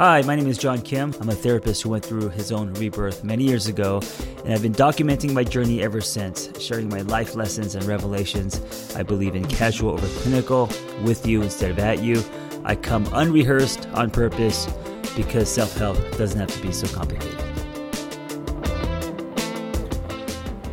Hi, 0.00 0.22
my 0.22 0.34
name 0.34 0.46
is 0.46 0.56
John 0.56 0.80
Kim. 0.80 1.14
I'm 1.20 1.28
a 1.28 1.34
therapist 1.34 1.82
who 1.82 1.90
went 1.90 2.02
through 2.02 2.30
his 2.30 2.52
own 2.52 2.72
rebirth 2.72 3.22
many 3.22 3.44
years 3.44 3.66
ago, 3.66 4.00
and 4.46 4.54
I've 4.54 4.62
been 4.62 4.72
documenting 4.72 5.34
my 5.34 5.44
journey 5.44 5.82
ever 5.82 6.00
since, 6.00 6.48
sharing 6.58 6.88
my 6.88 7.02
life 7.02 7.34
lessons 7.34 7.74
and 7.74 7.84
revelations. 7.84 8.96
I 8.96 9.02
believe 9.02 9.34
in 9.34 9.44
casual 9.44 9.90
over 9.90 10.06
clinical, 10.22 10.70
with 11.02 11.26
you 11.26 11.42
instead 11.42 11.70
of 11.70 11.78
at 11.80 12.02
you. 12.02 12.24
I 12.64 12.76
come 12.76 13.06
unrehearsed 13.12 13.88
on 13.92 14.10
purpose 14.10 14.72
because 15.16 15.50
self 15.52 15.76
help 15.76 15.98
doesn't 16.16 16.40
have 16.40 16.48
to 16.48 16.62
be 16.62 16.72
so 16.72 16.86
complicated. 16.96 17.38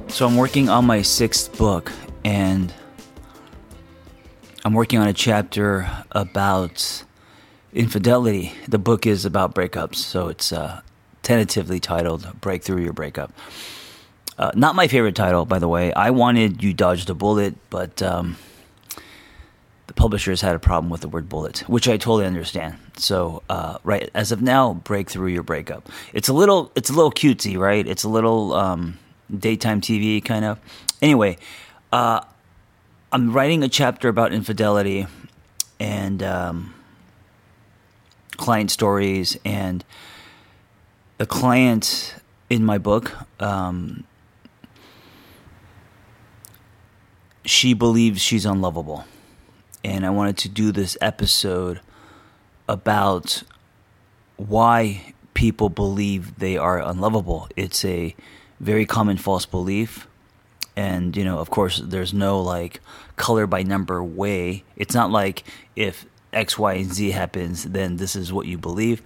So, 0.10 0.26
I'm 0.26 0.38
working 0.38 0.70
on 0.70 0.86
my 0.86 1.02
sixth 1.02 1.58
book, 1.58 1.92
and 2.24 2.74
I'm 4.64 4.74
working 4.74 5.00
on 5.00 5.10
a 5.10 5.14
chapter 5.14 5.92
about 6.14 7.04
infidelity. 7.74 8.54
The 8.68 8.80
book 8.80 9.06
is 9.06 9.26
about 9.26 9.54
breakups, 9.54 9.96
so 9.96 10.28
it's 10.28 10.52
uh, 10.52 10.82
tentatively 11.24 11.80
titled 11.80 12.40
Breakthrough 12.42 12.84
Your 12.84 12.94
Breakup." 12.94 13.32
Uh, 14.38 14.52
not 14.54 14.76
my 14.76 14.88
favorite 14.88 15.16
title, 15.16 15.46
by 15.46 15.60
the 15.60 15.68
way. 15.68 15.92
I 15.94 16.12
wanted 16.12 16.64
"You 16.64 16.74
Dodged 16.74 17.10
a 17.10 17.14
Bullet," 17.14 17.56
but 17.70 18.02
um, 18.02 18.38
the 19.88 19.94
publishers 19.94 20.42
had 20.42 20.56
a 20.56 20.60
problem 20.60 20.90
with 20.90 21.02
the 21.02 21.08
word 21.08 21.28
"bullet," 21.28 21.60
which 21.68 21.88
I 21.88 21.98
totally 21.98 22.26
understand. 22.26 22.78
So, 22.98 23.42
uh, 23.50 23.78
right 23.84 24.10
as 24.14 24.32
of 24.32 24.42
now, 24.42 24.74
Breakthrough 24.74 25.32
Your 25.32 25.44
Breakup." 25.44 25.90
It's 26.14 26.28
a 26.28 26.34
little, 26.34 26.72
it's 26.76 26.90
a 26.90 26.94
little 26.94 27.12
cutesy, 27.12 27.58
right? 27.58 27.86
It's 27.88 28.04
a 28.04 28.10
little 28.10 28.54
um, 28.54 29.00
daytime 29.36 29.82
TV 29.82 30.24
kind 30.24 30.46
of. 30.46 30.60
Anyway, 31.02 31.38
uh, 31.92 32.22
I'm 33.12 33.34
writing 33.34 33.64
a 33.64 33.70
chapter 33.70 34.10
about 34.10 34.34
infidelity, 34.34 35.08
and 35.80 36.22
um, 36.22 36.74
client 38.38 38.72
stories 38.72 39.38
and 39.44 39.84
the 41.18 41.26
client 41.26 42.16
in 42.50 42.64
my 42.64 42.78
book 42.78 43.14
um, 43.40 44.04
she 47.48 47.74
believes 47.74 48.22
she's 48.22 48.46
unlovable. 48.46 49.06
And 49.84 50.06
i 50.06 50.10
wanted 50.10 50.38
to 50.40 50.50
do 50.50 50.72
this 50.72 50.98
episode 51.02 51.80
about 52.68 53.44
why 54.36 55.14
people 55.34 55.70
believe 55.70 56.38
they 56.40 56.58
are 56.58 56.82
unlovable. 56.82 57.48
It's 57.56 57.86
a 57.86 58.16
very 58.60 58.86
common 58.86 59.18
false 59.18 59.46
belief. 59.46 60.08
And 60.76 61.16
you 61.16 61.24
know 61.24 61.40
of 61.40 61.50
course 61.50 61.82
there's 61.84 62.14
no 62.14 62.42
like 62.42 62.82
color 63.16 63.48
by 63.48 63.64
number 63.64 64.04
way. 64.04 64.64
It's 64.76 64.94
not 64.94 65.10
like 65.10 65.44
if 65.76 66.06
X, 66.34 66.58
Y, 66.58 66.74
and 66.74 66.94
Z 66.94 67.12
happens, 67.12 67.64
then 67.64 67.98
this 67.98 68.16
is 68.16 68.32
what 68.32 68.46
you 68.46 68.58
believe. 68.58 69.02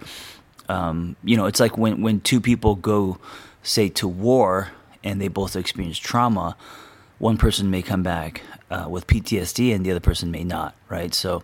Um, 0.68 1.16
you 1.24 1.36
know, 1.36 1.46
it's 1.46 1.60
like 1.60 1.76
when, 1.76 2.02
when 2.02 2.20
two 2.20 2.40
people 2.40 2.74
go, 2.74 3.18
say, 3.62 3.88
to 3.90 4.08
war 4.08 4.70
and 5.04 5.20
they 5.20 5.28
both 5.28 5.56
experience 5.56 5.98
trauma, 5.98 6.56
one 7.18 7.36
person 7.36 7.70
may 7.70 7.82
come 7.82 8.02
back 8.02 8.42
uh, 8.70 8.86
with 8.88 9.06
PTSD 9.06 9.74
and 9.74 9.84
the 9.84 9.90
other 9.90 10.00
person 10.00 10.30
may 10.30 10.44
not, 10.44 10.74
right? 10.88 11.14
So, 11.14 11.42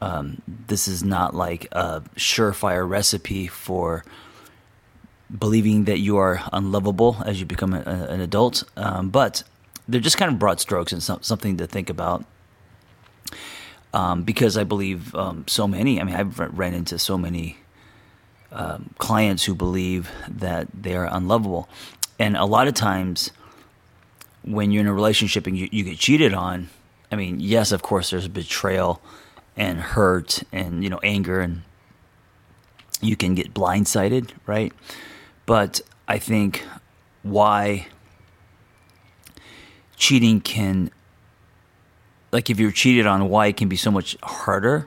um, 0.00 0.42
this 0.46 0.88
is 0.88 1.02
not 1.02 1.34
like 1.34 1.68
a 1.72 2.02
surefire 2.16 2.88
recipe 2.88 3.46
for 3.46 4.04
believing 5.36 5.84
that 5.84 5.98
you 5.98 6.18
are 6.18 6.42
unlovable 6.52 7.16
as 7.24 7.40
you 7.40 7.46
become 7.46 7.72
a, 7.72 7.80
an 7.80 8.20
adult, 8.20 8.64
um, 8.76 9.08
but 9.08 9.42
they're 9.88 10.00
just 10.00 10.18
kind 10.18 10.30
of 10.30 10.38
broad 10.38 10.60
strokes 10.60 10.92
and 10.92 11.02
so, 11.02 11.18
something 11.22 11.56
to 11.56 11.66
think 11.66 11.90
about 11.90 12.24
um, 13.96 14.24
because 14.24 14.58
I 14.58 14.64
believe 14.64 15.14
um, 15.14 15.44
so 15.48 15.66
many. 15.66 15.98
I 15.98 16.04
mean, 16.04 16.14
I've 16.14 16.38
ran 16.38 16.74
into 16.74 16.98
so 16.98 17.16
many 17.16 17.56
um, 18.52 18.90
clients 18.98 19.44
who 19.44 19.54
believe 19.54 20.10
that 20.28 20.68
they 20.74 20.94
are 20.94 21.08
unlovable, 21.10 21.66
and 22.18 22.36
a 22.36 22.44
lot 22.44 22.68
of 22.68 22.74
times 22.74 23.32
when 24.42 24.70
you're 24.70 24.82
in 24.82 24.86
a 24.86 24.92
relationship 24.92 25.46
and 25.46 25.56
you, 25.56 25.68
you 25.72 25.82
get 25.82 25.98
cheated 25.98 26.34
on, 26.34 26.68
I 27.10 27.16
mean, 27.16 27.40
yes, 27.40 27.72
of 27.72 27.80
course, 27.80 28.10
there's 28.10 28.28
betrayal 28.28 29.00
and 29.56 29.80
hurt 29.80 30.42
and 30.52 30.84
you 30.84 30.90
know 30.90 31.00
anger 31.02 31.40
and 31.40 31.62
you 33.00 33.16
can 33.16 33.34
get 33.34 33.54
blindsided, 33.54 34.30
right? 34.44 34.74
But 35.46 35.80
I 36.06 36.18
think 36.18 36.66
why 37.22 37.86
cheating 39.96 40.42
can 40.42 40.90
like 42.36 42.50
if 42.50 42.60
you're 42.60 42.70
cheated 42.70 43.06
on, 43.06 43.30
why 43.30 43.46
it 43.46 43.56
can 43.56 43.66
be 43.66 43.76
so 43.76 43.90
much 43.90 44.14
harder 44.22 44.86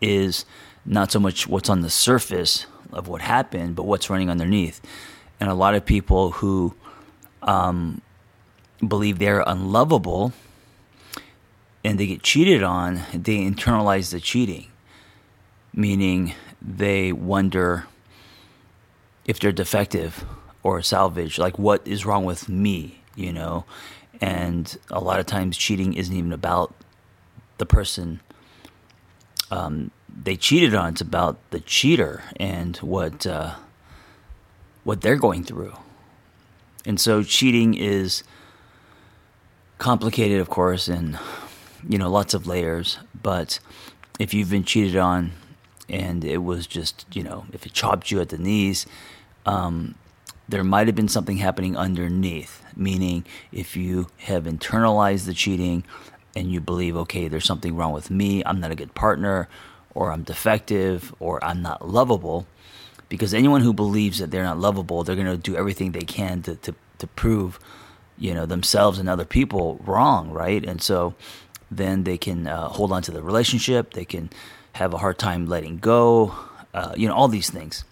is 0.00 0.44
not 0.84 1.12
so 1.12 1.20
much 1.20 1.46
what's 1.46 1.70
on 1.70 1.82
the 1.82 1.88
surface 1.88 2.66
of 2.92 3.06
what 3.06 3.20
happened, 3.20 3.76
but 3.76 3.84
what's 3.84 4.10
running 4.10 4.28
underneath. 4.28 4.80
And 5.38 5.48
a 5.48 5.54
lot 5.54 5.76
of 5.76 5.86
people 5.86 6.32
who 6.32 6.74
um, 7.40 8.02
believe 8.84 9.20
they're 9.20 9.44
unlovable 9.46 10.32
and 11.84 12.00
they 12.00 12.08
get 12.08 12.24
cheated 12.24 12.64
on, 12.64 13.02
they 13.14 13.36
internalize 13.36 14.10
the 14.10 14.18
cheating, 14.18 14.66
meaning 15.72 16.34
they 16.60 17.12
wonder 17.12 17.86
if 19.24 19.38
they're 19.38 19.52
defective 19.52 20.24
or 20.64 20.82
salvage, 20.82 21.38
like 21.38 21.60
what 21.60 21.86
is 21.86 22.04
wrong 22.04 22.24
with 22.24 22.48
me, 22.48 23.02
you 23.14 23.32
know? 23.32 23.64
And 24.20 24.76
a 24.90 25.00
lot 25.00 25.20
of 25.20 25.26
times 25.26 25.56
cheating 25.56 25.94
isn't 25.94 26.14
even 26.14 26.32
about 26.32 26.74
the 27.58 27.66
person 27.66 28.20
um, 29.50 29.90
they 30.22 30.36
cheated 30.36 30.74
on. 30.74 30.92
It's 30.92 31.00
about 31.00 31.38
the 31.50 31.60
cheater 31.60 32.22
and 32.38 32.76
what 32.78 33.26
uh, 33.26 33.54
what 34.84 35.00
they're 35.00 35.16
going 35.16 35.44
through. 35.44 35.74
And 36.84 37.00
so 37.00 37.22
cheating 37.22 37.74
is 37.74 38.22
complicated, 39.78 40.40
of 40.40 40.48
course, 40.48 40.88
and 40.88 41.18
you 41.86 41.98
know 41.98 42.10
lots 42.10 42.34
of 42.34 42.46
layers. 42.46 42.98
But 43.20 43.58
if 44.18 44.32
you've 44.32 44.50
been 44.50 44.64
cheated 44.64 44.96
on 44.96 45.32
and 45.88 46.24
it 46.24 46.38
was 46.38 46.66
just 46.66 47.06
you 47.12 47.22
know 47.22 47.46
if 47.52 47.66
it 47.66 47.72
chopped 47.72 48.10
you 48.10 48.20
at 48.20 48.30
the 48.30 48.38
knees, 48.38 48.86
um, 49.44 49.94
there 50.48 50.64
might 50.64 50.86
have 50.86 50.96
been 50.96 51.08
something 51.08 51.38
happening 51.38 51.76
underneath. 51.76 52.62
Meaning, 52.76 53.24
if 53.52 53.76
you 53.76 54.08
have 54.18 54.44
internalized 54.44 55.26
the 55.26 55.34
cheating 55.34 55.84
and 56.34 56.52
you 56.52 56.60
believe, 56.60 56.96
okay, 56.96 57.28
there's 57.28 57.46
something 57.46 57.74
wrong 57.74 57.92
with 57.92 58.10
me, 58.10 58.42
I'm 58.44 58.60
not 58.60 58.70
a 58.70 58.74
good 58.74 58.94
partner, 58.94 59.48
or 59.94 60.12
I'm 60.12 60.22
defective, 60.22 61.14
or 61.18 61.42
I'm 61.42 61.62
not 61.62 61.88
lovable, 61.88 62.46
because 63.08 63.32
anyone 63.32 63.62
who 63.62 63.72
believes 63.72 64.18
that 64.18 64.30
they're 64.30 64.42
not 64.42 64.58
lovable, 64.58 65.02
they're 65.02 65.16
going 65.16 65.26
to 65.26 65.38
do 65.38 65.56
everything 65.56 65.92
they 65.92 66.02
can 66.02 66.42
to, 66.42 66.56
to, 66.56 66.74
to 66.98 67.06
prove, 67.06 67.58
you 68.18 68.34
know, 68.34 68.44
themselves 68.44 68.98
and 68.98 69.08
other 69.08 69.24
people 69.24 69.80
wrong, 69.86 70.30
right? 70.30 70.62
And 70.64 70.82
so 70.82 71.14
then 71.70 72.04
they 72.04 72.18
can 72.18 72.46
uh, 72.46 72.68
hold 72.68 72.92
on 72.92 73.00
to 73.02 73.10
the 73.10 73.22
relationship, 73.22 73.94
they 73.94 74.04
can 74.04 74.28
have 74.74 74.92
a 74.92 74.98
hard 74.98 75.18
time 75.18 75.46
letting 75.46 75.78
go, 75.78 76.34
uh, 76.74 76.92
you 76.94 77.08
know, 77.08 77.14
all 77.14 77.28
these 77.28 77.48
things. 77.48 77.84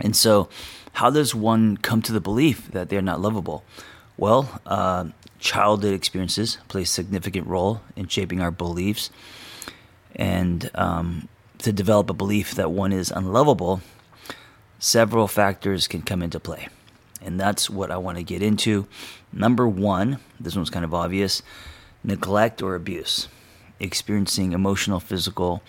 And 0.00 0.14
so 0.14 0.48
how 0.98 1.10
does 1.10 1.32
one 1.32 1.76
come 1.76 2.02
to 2.02 2.12
the 2.12 2.20
belief 2.20 2.72
that 2.72 2.88
they're 2.88 3.00
not 3.00 3.20
lovable? 3.20 3.62
Well, 4.16 4.60
uh, 4.66 5.04
childhood 5.38 5.94
experiences 5.94 6.58
play 6.66 6.82
a 6.82 6.86
significant 6.86 7.46
role 7.46 7.82
in 7.94 8.08
shaping 8.08 8.40
our 8.40 8.50
beliefs. 8.50 9.10
And 10.16 10.68
um, 10.74 11.28
to 11.58 11.72
develop 11.72 12.10
a 12.10 12.14
belief 12.14 12.56
that 12.56 12.72
one 12.72 12.92
is 12.92 13.12
unlovable, 13.12 13.80
several 14.80 15.28
factors 15.28 15.86
can 15.86 16.02
come 16.02 16.20
into 16.20 16.40
play. 16.40 16.66
And 17.22 17.38
that's 17.38 17.70
what 17.70 17.92
I 17.92 17.96
want 17.96 18.18
to 18.18 18.24
get 18.24 18.42
into. 18.42 18.88
Number 19.32 19.68
one, 19.68 20.18
this 20.40 20.56
one's 20.56 20.68
kind 20.68 20.84
of 20.84 20.92
obvious 20.92 21.44
neglect 22.02 22.60
or 22.60 22.74
abuse. 22.74 23.28
Experiencing 23.78 24.50
emotional, 24.50 24.98
physical, 24.98 25.62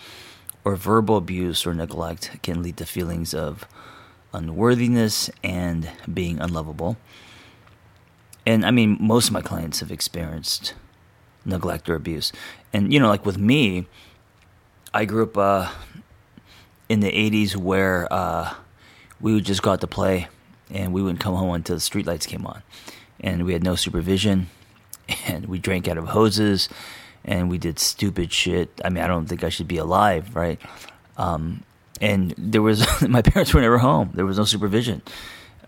or 0.64 0.74
verbal 0.74 1.18
abuse 1.18 1.64
or 1.68 1.72
neglect 1.72 2.42
can 2.42 2.64
lead 2.64 2.78
to 2.78 2.84
feelings 2.84 3.32
of 3.32 3.64
unworthiness 4.32 5.30
and 5.42 5.90
being 6.12 6.40
unlovable. 6.40 6.96
And 8.46 8.64
I 8.64 8.70
mean, 8.70 8.96
most 9.00 9.28
of 9.28 9.32
my 9.32 9.42
clients 9.42 9.80
have 9.80 9.90
experienced 9.90 10.74
neglect 11.44 11.88
or 11.88 11.94
abuse. 11.94 12.32
And, 12.72 12.92
you 12.92 13.00
know, 13.00 13.08
like 13.08 13.26
with 13.26 13.38
me, 13.38 13.86
I 14.92 15.04
grew 15.04 15.24
up 15.24 15.36
uh, 15.36 15.70
in 16.88 17.00
the 17.00 17.10
80s 17.10 17.56
where 17.56 18.12
uh, 18.12 18.54
we 19.20 19.34
would 19.34 19.44
just 19.44 19.62
go 19.62 19.72
out 19.72 19.80
to 19.80 19.86
play 19.86 20.28
and 20.70 20.92
we 20.92 21.02
wouldn't 21.02 21.20
come 21.20 21.34
home 21.34 21.54
until 21.54 21.76
the 21.76 21.80
streetlights 21.80 22.26
came 22.26 22.46
on. 22.46 22.62
And 23.20 23.44
we 23.44 23.52
had 23.52 23.62
no 23.62 23.74
supervision 23.74 24.48
and 25.26 25.46
we 25.46 25.58
drank 25.58 25.88
out 25.88 25.98
of 25.98 26.08
hoses 26.08 26.68
and 27.24 27.50
we 27.50 27.58
did 27.58 27.78
stupid 27.78 28.32
shit. 28.32 28.80
I 28.84 28.88
mean, 28.88 29.04
I 29.04 29.06
don't 29.06 29.26
think 29.26 29.44
I 29.44 29.50
should 29.50 29.68
be 29.68 29.76
alive, 29.76 30.34
right? 30.34 30.60
Um, 31.16 31.64
and 32.00 32.34
there 32.36 32.62
was 32.62 32.86
my 33.08 33.22
parents 33.22 33.52
were 33.54 33.60
never 33.60 33.78
home. 33.78 34.10
There 34.14 34.26
was 34.26 34.38
no 34.38 34.44
supervision. 34.44 35.02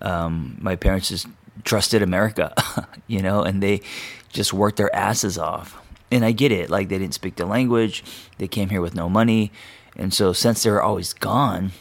Um, 0.01 0.59
my 0.61 0.77
parents 0.77 1.09
just 1.09 1.27
trusted 1.65 2.03
America, 2.03 2.55
you 3.07 3.23
know, 3.23 3.43
and 3.43 3.63
they 3.63 3.83
just 4.31 4.53
worked 4.53 4.77
their 4.77 4.95
asses 4.95 5.39
off. 5.39 5.79
And 6.11 6.25
I 6.25 6.33
get 6.33 6.53
it, 6.53 6.69
like 6.69 6.89
they 6.89 6.99
didn't 6.99 7.15
speak 7.15 7.37
the 7.37 7.47
language, 7.47 8.05
they 8.39 8.49
came 8.49 8.69
here 8.69 8.83
with 8.83 8.95
no 8.95 9.09
money, 9.09 9.51
and 9.97 10.13
so 10.13 10.33
since 10.33 10.63
they 10.63 10.71
were 10.71 10.83
always 10.83 11.13
gone, 11.13 11.73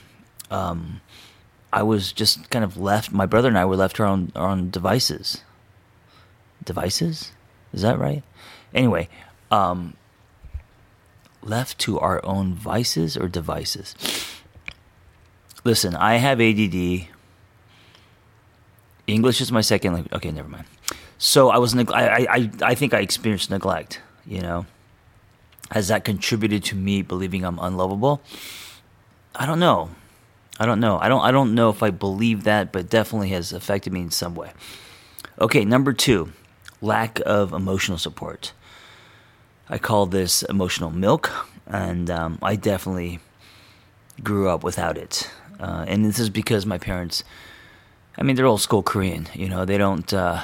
um, 0.50 1.01
I 1.74 1.83
was 1.83 2.12
just 2.12 2.50
kind 2.50 2.63
of 2.63 2.77
left. 2.77 3.12
My 3.12 3.25
brother 3.25 3.48
and 3.48 3.57
I 3.57 3.65
were 3.65 3.75
left 3.75 4.00
our 4.00 4.06
own 4.06 4.31
our 4.36 4.50
own 4.50 4.69
devices. 4.69 5.44
Devices, 6.63 7.31
is 7.74 7.81
that 7.81 7.98
right? 7.98 8.24
Anyway, 8.74 9.09
um, 9.50 9.95
left 11.42 11.80
to 11.80 12.00
our 12.00 12.24
own 12.25 12.53
vices 12.53 13.18
or 13.18 13.27
devices. 13.27 13.95
Listen, 15.63 15.96
I 15.96 16.16
have 16.16 16.42
ADD. 16.42 17.08
English 19.08 19.42
is 19.42 19.52
my 19.52 19.62
second 19.62 19.94
language. 19.94 20.13
Okay, 20.13 20.31
never 20.31 20.48
mind. 20.48 20.66
So 21.18 21.50
I 21.50 21.58
was 21.58 21.75
neg- 21.75 21.92
I, 21.92 22.25
I 22.30 22.50
I 22.62 22.75
think 22.75 22.94
I 22.94 23.00
experienced 23.00 23.50
neglect. 23.50 24.02
You 24.25 24.42
know, 24.42 24.66
has 25.72 25.88
that 25.90 26.04
contributed 26.04 26.63
to 26.66 26.75
me 26.75 27.02
believing 27.02 27.44
I'm 27.44 27.60
unlovable? 27.60 28.22
I 29.36 29.46
don't 29.46 29.60
know. 29.60 29.92
I 30.60 30.66
don't 30.66 30.80
know. 30.80 30.98
I 31.00 31.10
don't 31.10 31.22
I 31.22 31.31
don't 31.31 31.54
know 31.54 31.69
if 31.69 31.84
I 31.84 31.92
believe 31.92 32.44
that, 32.44 32.72
but 32.72 32.90
definitely 32.90 33.30
has 33.30 33.54
affected 33.54 33.94
me 33.94 34.02
in 34.02 34.12
some 34.12 34.34
way. 34.36 34.52
Okay, 35.40 35.66
number 35.66 35.94
2, 35.94 36.31
lack 36.81 37.19
of 37.25 37.54
emotional 37.54 37.98
support. 37.98 38.54
I 39.69 39.78
call 39.78 40.06
this 40.06 40.44
emotional 40.44 40.92
milk, 40.92 41.31
and 41.66 42.10
um, 42.12 42.38
I 42.42 42.56
definitely 42.56 43.19
grew 44.22 44.50
up 44.50 44.63
without 44.63 44.98
it. 44.98 45.31
Uh, 45.62 45.86
and 45.88 46.04
this 46.04 46.18
is 46.18 46.30
because 46.30 46.66
my 46.66 46.80
parents, 46.80 47.24
I 48.18 48.24
mean, 48.24 48.36
they're 48.36 48.48
old 48.48 48.62
school 48.62 48.81
Korean. 48.81 49.28
You 49.36 49.48
know, 49.48 49.63
they 49.63 49.78
don't. 49.78 50.12
Uh, 50.12 50.42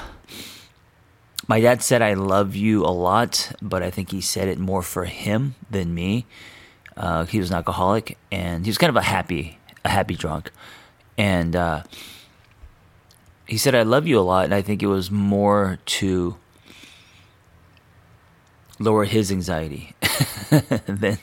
my 1.48 1.60
dad 1.60 1.82
said, 1.82 2.02
I 2.02 2.14
love 2.14 2.56
you 2.56 2.84
a 2.84 2.94
lot, 2.94 3.52
but 3.62 3.82
I 3.82 3.90
think 3.90 4.12
he 4.12 4.22
said 4.22 4.48
it 4.48 4.60
more 4.60 4.84
for 4.84 5.06
him 5.06 5.56
than 5.72 5.94
me. 5.94 6.26
Uh, 6.96 7.26
he 7.26 7.40
was 7.40 7.50
an 7.50 7.56
alcoholic, 7.56 8.18
and 8.32 8.66
he 8.66 8.70
was 8.70 8.78
kind 8.78 8.90
of 8.90 8.96
a 8.96 9.02
happy, 9.02 9.58
a 9.84 9.90
happy 9.90 10.16
drunk. 10.16 10.52
And 11.18 11.56
uh, 11.56 11.84
he 13.48 13.58
said, 13.58 13.76
I 13.76 13.84
love 13.84 14.08
you 14.08 14.20
a 14.20 14.22
lot, 14.22 14.46
and 14.46 14.54
I 14.54 14.62
think 14.62 14.84
it 14.84 14.88
was 14.88 15.10
more 15.10 15.80
to 15.86 16.38
lower 18.80 19.06
his 19.06 19.32
anxiety. 19.32 19.96
then, 20.86 21.18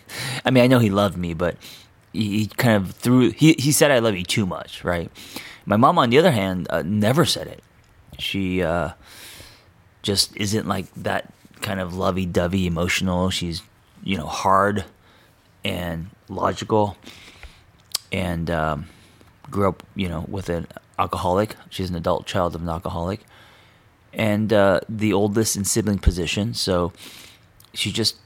I 0.44 0.50
mean, 0.50 0.64
I 0.64 0.66
know 0.66 0.78
he 0.78 0.90
loved 0.90 1.16
me, 1.16 1.34
but 1.34 1.56
he, 2.14 2.46
kind 2.46 2.82
of 2.82 2.92
threw. 2.92 3.30
He 3.30 3.54
he 3.58 3.72
said, 3.72 3.90
"I 3.90 3.98
love 3.98 4.16
you 4.16 4.24
too 4.24 4.46
much." 4.46 4.84
Right. 4.84 5.10
My 5.66 5.76
mom, 5.76 5.98
on 5.98 6.10
the 6.10 6.18
other 6.18 6.30
hand, 6.30 6.66
uh, 6.70 6.82
never 6.82 7.24
said 7.24 7.46
it. 7.46 7.62
She 8.18 8.62
uh, 8.62 8.90
just 10.02 10.36
isn't 10.36 10.66
like 10.68 10.92
that 10.94 11.32
kind 11.62 11.80
of 11.80 11.94
lovey-dovey, 11.94 12.66
emotional. 12.66 13.30
She's 13.30 13.62
you 14.02 14.16
know 14.16 14.26
hard 14.26 14.84
and 15.64 16.10
logical, 16.28 16.96
and 18.12 18.50
um, 18.50 18.86
grew 19.50 19.68
up 19.68 19.82
you 19.94 20.08
know 20.08 20.24
with 20.28 20.48
an 20.48 20.66
alcoholic. 20.98 21.56
She's 21.70 21.90
an 21.90 21.96
adult 21.96 22.26
child 22.26 22.54
of 22.54 22.62
an 22.62 22.68
alcoholic, 22.68 23.20
and 24.12 24.52
uh, 24.52 24.80
the 24.88 25.12
oldest 25.12 25.56
in 25.56 25.64
sibling 25.64 25.98
position. 25.98 26.54
So 26.54 26.92
she's 27.72 27.92
just 27.92 28.16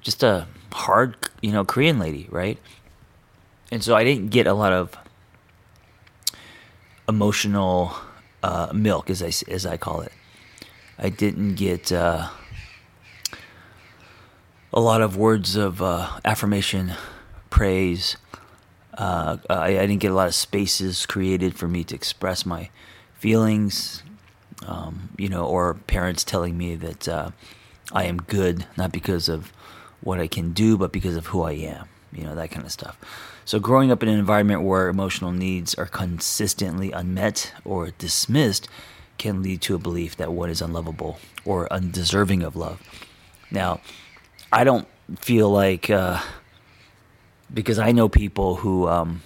just 0.00 0.22
a 0.22 0.46
hard, 0.72 1.16
you 1.42 1.52
know, 1.52 1.64
Korean 1.64 1.98
lady, 1.98 2.28
right? 2.30 2.58
And 3.70 3.84
so 3.84 3.94
I 3.94 4.04
didn't 4.04 4.28
get 4.30 4.46
a 4.46 4.54
lot 4.54 4.72
of 4.72 4.96
emotional 7.08 7.92
uh, 8.42 8.70
milk, 8.72 9.10
as 9.10 9.22
I 9.22 9.32
as 9.50 9.66
I 9.66 9.76
call 9.76 10.00
it. 10.00 10.12
I 10.98 11.10
didn't 11.10 11.54
get 11.54 11.92
uh, 11.92 12.28
a 14.72 14.80
lot 14.80 15.00
of 15.00 15.16
words 15.16 15.56
of 15.56 15.80
uh, 15.80 16.20
affirmation, 16.24 16.92
praise. 17.50 18.16
Uh, 18.94 19.38
I, 19.48 19.78
I, 19.78 19.86
didn't 19.86 19.98
get 19.98 20.10
a 20.10 20.14
lot 20.14 20.26
of 20.26 20.34
spaces 20.34 21.06
created 21.06 21.56
for 21.56 21.68
me 21.68 21.84
to 21.84 21.94
express 21.94 22.44
my 22.44 22.68
feelings, 23.14 24.02
um, 24.66 25.10
you 25.16 25.28
know, 25.28 25.44
or 25.44 25.74
parents 25.74 26.24
telling 26.24 26.58
me 26.58 26.74
that 26.74 27.06
uh, 27.06 27.30
I 27.92 28.04
am 28.04 28.18
good, 28.18 28.66
not 28.76 28.90
because 28.90 29.28
of 29.28 29.52
what 30.00 30.18
I 30.18 30.26
can 30.26 30.52
do, 30.52 30.76
but 30.76 30.90
because 30.90 31.14
of 31.14 31.26
who 31.26 31.42
I 31.42 31.52
am, 31.52 31.88
you 32.12 32.24
know, 32.24 32.34
that 32.34 32.50
kind 32.50 32.64
of 32.64 32.72
stuff. 32.72 32.98
So, 33.44 33.58
growing 33.58 33.90
up 33.90 34.02
in 34.02 34.08
an 34.08 34.18
environment 34.18 34.62
where 34.62 34.88
emotional 34.88 35.32
needs 35.32 35.74
are 35.74 35.86
consistently 35.86 36.92
unmet 36.92 37.54
or 37.64 37.90
dismissed 37.98 38.68
can 39.16 39.42
lead 39.42 39.60
to 39.62 39.74
a 39.74 39.78
belief 39.78 40.16
that 40.16 40.32
one 40.32 40.50
is 40.50 40.62
unlovable 40.62 41.18
or 41.44 41.70
undeserving 41.72 42.42
of 42.42 42.56
love. 42.56 42.80
Now, 43.50 43.80
I 44.52 44.64
don't 44.64 44.86
feel 45.16 45.50
like, 45.50 45.90
uh, 45.90 46.20
because 47.52 47.78
I 47.78 47.92
know 47.92 48.08
people 48.08 48.56
who, 48.56 48.86
um, 48.86 49.22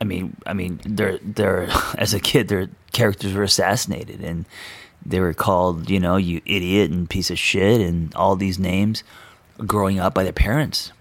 I 0.00 0.04
mean, 0.04 0.36
I 0.46 0.52
mean, 0.52 0.80
they're 0.84 1.18
they're 1.18 1.68
as 1.98 2.14
a 2.14 2.20
kid, 2.20 2.48
their 2.48 2.68
characters 2.92 3.34
were 3.34 3.44
assassinated, 3.44 4.20
and 4.20 4.46
they 5.04 5.20
were 5.20 5.34
called, 5.34 5.88
you 5.88 6.00
know, 6.00 6.16
you 6.16 6.40
idiot 6.44 6.90
and 6.90 7.08
piece 7.08 7.30
of 7.30 7.38
shit 7.38 7.80
and 7.80 8.14
all 8.14 8.36
these 8.36 8.58
names 8.58 9.02
growing 9.58 9.98
up 9.98 10.14
by 10.14 10.22
their 10.22 10.32
parents 10.32 10.92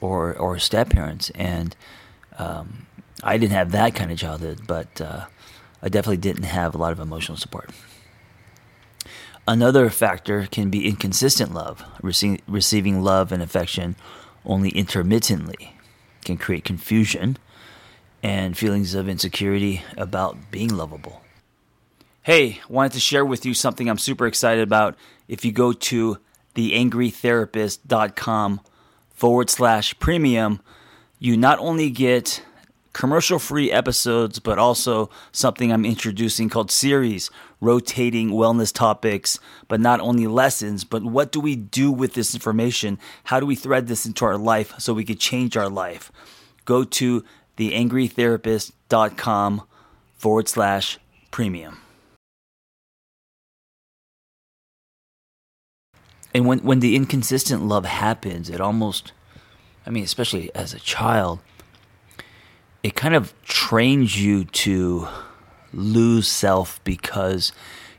or 0.00 0.36
or 0.36 0.58
step 0.58 0.90
parents. 0.90 1.30
And 1.30 1.76
um, 2.38 2.86
I 3.22 3.38
didn't 3.38 3.52
have 3.52 3.72
that 3.72 3.94
kind 3.94 4.10
of 4.10 4.18
childhood, 4.18 4.66
but 4.66 5.00
uh, 5.00 5.26
I 5.82 5.88
definitely 5.88 6.18
didn't 6.18 6.44
have 6.44 6.74
a 6.74 6.78
lot 6.78 6.92
of 6.92 7.00
emotional 7.00 7.36
support. 7.36 7.70
Another 9.46 9.90
factor 9.90 10.48
can 10.50 10.70
be 10.70 10.88
inconsistent 10.88 11.52
love. 11.52 11.84
Rece- 12.02 12.40
receiving 12.48 13.02
love 13.02 13.30
and 13.30 13.42
affection 13.42 13.94
only 14.44 14.70
intermittently 14.70 15.76
can 16.24 16.38
create 16.38 16.64
confusion 16.64 17.36
and 18.22 18.56
feelings 18.56 18.94
of 18.94 19.06
insecurity 19.06 19.82
about 19.98 20.50
being 20.50 20.74
lovable. 20.74 21.20
Hey, 22.22 22.62
wanted 22.70 22.92
to 22.92 23.00
share 23.00 23.24
with 23.24 23.44
you 23.44 23.52
something 23.52 23.86
I'm 23.86 23.98
super 23.98 24.26
excited 24.26 24.62
about. 24.62 24.96
If 25.28 25.44
you 25.44 25.52
go 25.52 25.74
to 25.74 26.16
theangrytherapist.com 26.54 28.60
forward 29.14 29.48
slash 29.48 29.98
premium, 29.98 30.60
you 31.18 31.36
not 31.36 31.58
only 31.60 31.88
get 31.88 32.42
commercial 32.92 33.38
free 33.38 33.72
episodes, 33.72 34.38
but 34.38 34.58
also 34.58 35.08
something 35.32 35.72
I'm 35.72 35.84
introducing 35.84 36.48
called 36.48 36.70
series, 36.70 37.30
rotating 37.60 38.30
wellness 38.30 38.72
topics, 38.72 39.38
but 39.68 39.80
not 39.80 40.00
only 40.00 40.26
lessons, 40.26 40.84
but 40.84 41.04
what 41.04 41.32
do 41.32 41.40
we 41.40 41.56
do 41.56 41.90
with 41.90 42.14
this 42.14 42.34
information? 42.34 42.98
How 43.24 43.40
do 43.40 43.46
we 43.46 43.56
thread 43.56 43.88
this 43.88 44.06
into 44.06 44.24
our 44.24 44.38
life 44.38 44.72
so 44.78 44.94
we 44.94 45.04
could 45.04 45.20
change 45.20 45.56
our 45.56 45.68
life? 45.68 46.12
Go 46.64 46.84
to 46.84 47.24
theangrytherapist.com 47.56 49.62
forward 50.16 50.48
slash 50.48 50.98
premium. 51.30 51.83
And 56.34 56.46
when 56.46 56.58
when 56.58 56.80
the 56.80 56.96
inconsistent 56.96 57.62
love 57.62 57.84
happens, 57.84 58.50
it 58.50 58.60
almost, 58.60 59.12
I 59.86 59.90
mean, 59.90 60.02
especially 60.02 60.52
as 60.54 60.74
a 60.74 60.80
child, 60.80 61.38
it 62.82 62.96
kind 62.96 63.14
of 63.14 63.32
trains 63.44 64.20
you 64.20 64.44
to 64.44 65.08
lose 65.72 66.26
self 66.26 66.82
because 66.82 67.52